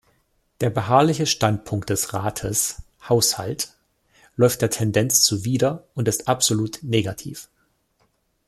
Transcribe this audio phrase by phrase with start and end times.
[0.61, 3.75] Der beharrliche Standpunkt des Rates "Haushalt"
[4.35, 7.49] läuft der Tendenz zuwider und ist absolut negativ.